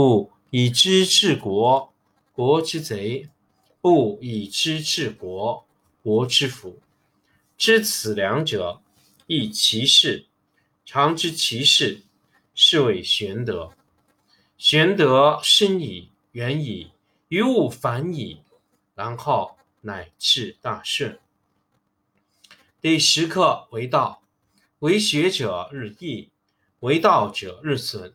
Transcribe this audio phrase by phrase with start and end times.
[0.00, 1.92] 故以知治国，
[2.32, 3.28] 国之贼；
[3.80, 5.66] 不以知治国，
[6.04, 6.78] 国之福。
[7.56, 8.80] 知此两者，
[9.26, 10.26] 亦其事。
[10.86, 12.02] 常知其事，
[12.54, 13.72] 是谓玄德。
[14.56, 16.92] 玄德深矣，远矣，
[17.26, 18.42] 于物反矣，
[18.94, 21.18] 然后乃至大顺。
[22.80, 24.22] 第十课为道，
[24.78, 26.28] 为学者日益，
[26.78, 28.14] 为道者日损。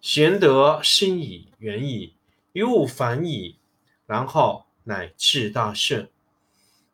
[0.00, 2.14] 玄德深矣，远矣，
[2.52, 3.56] 于物反矣，
[4.06, 6.08] 然后乃至大顺。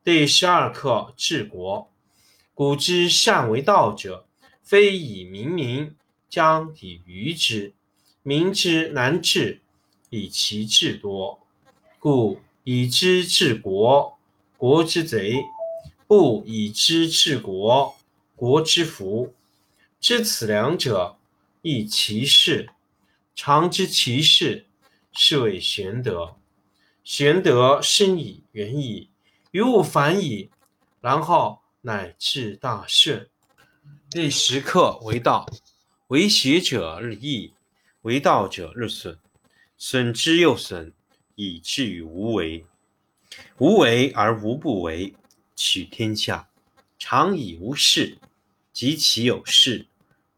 [0.02, 1.90] 第十二课治国。
[2.54, 4.26] 古之善为道者，
[4.62, 5.94] 非以明民，
[6.30, 7.74] 将以愚之。
[8.22, 9.60] 民之难治，
[10.08, 11.40] 以其智多。
[11.98, 14.16] 故以知治国，
[14.56, 15.42] 国之贼；
[16.06, 17.96] 不以知治国，
[18.34, 19.34] 国之福。
[20.00, 21.18] 知此两者，
[21.60, 22.70] 亦其事。
[23.34, 24.66] 常知其事，
[25.12, 26.36] 是谓玄德。
[27.02, 29.10] 玄德深矣，远矣，
[29.50, 30.50] 于物反矣，
[31.00, 33.28] 然后乃至大顺。
[34.08, 35.46] 第十课为道，
[36.06, 37.52] 为学者日益，
[38.02, 39.18] 为道者日损，
[39.76, 40.92] 损之又损，
[41.34, 42.64] 以至于无为。
[43.58, 45.12] 无为而无不为，
[45.56, 46.48] 取天下
[46.98, 48.16] 常以无事，
[48.72, 49.88] 及其有事，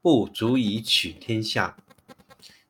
[0.00, 1.76] 不足以取天下。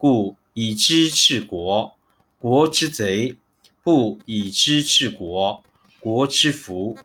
[0.00, 1.94] 故以知治国。
[2.38, 3.36] 国之贼，
[3.82, 5.62] 不以知治国，
[5.98, 6.96] 国之福。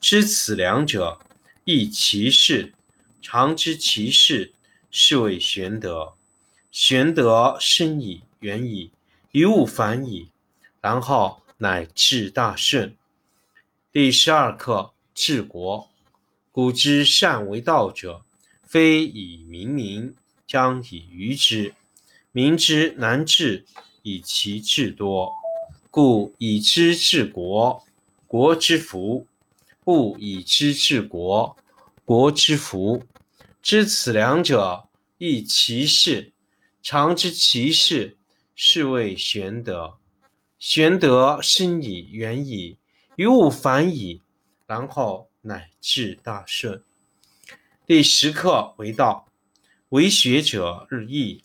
[0.00, 1.20] 知此两者，
[1.62, 2.74] 亦其事。
[3.22, 4.52] 常知其事，
[4.90, 6.14] 是谓玄德。
[6.72, 8.90] 玄德深矣，远矣，
[9.30, 10.30] 于物反矣，
[10.80, 12.96] 然后乃至大顺。
[13.92, 15.88] 第十二课治国。
[16.50, 18.24] 古之善为道者，
[18.64, 20.16] 非以明民，
[20.48, 21.76] 将以愚之。
[22.32, 23.64] 民之难治。
[24.02, 25.30] 以其智多，
[25.90, 27.84] 故以知治国，
[28.26, 29.26] 国之福；
[29.84, 31.54] 不以知治国，
[32.06, 33.04] 国之福。
[33.60, 34.88] 知此两者，
[35.18, 36.32] 亦其事。
[36.82, 38.16] 常知其事，
[38.54, 39.98] 是谓玄德。
[40.58, 42.78] 玄德深矣，远矣，
[43.16, 44.22] 于物反矣，
[44.66, 46.82] 然后乃至大顺。
[47.86, 49.28] 第十课为道，
[49.90, 51.44] 为学者日益，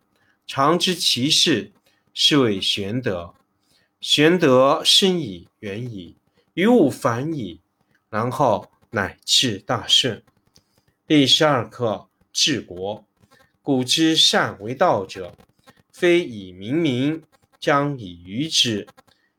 [0.53, 1.71] 常知其事。
[2.13, 3.33] 是谓玄德，
[4.01, 6.17] 玄德深矣，远矣，
[6.55, 7.61] 于物反矣，
[8.09, 10.21] 然后乃至大顺。
[11.07, 13.05] 第十二课治国。
[13.61, 15.33] 古之善为道者，
[15.93, 17.23] 非以明民，
[17.57, 18.85] 将以愚之。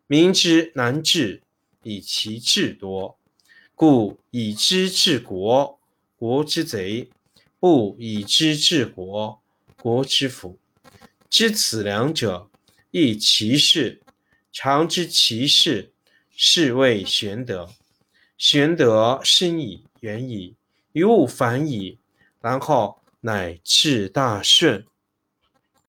[0.07, 1.43] 民之难治，
[1.83, 3.19] 以其智多。
[3.75, 5.79] 故以知治国，
[6.17, 7.11] 国之贼；
[7.61, 9.43] 不以知治国，
[9.77, 10.59] 国之福。
[11.33, 12.51] 知此两者。
[12.91, 14.03] 亦其事，
[14.53, 15.91] 常知其事，
[16.37, 17.71] 是谓玄德。
[18.37, 20.55] 玄德深矣，远矣，
[20.93, 21.97] 于物反矣，
[22.43, 24.85] 然后乃至大顺。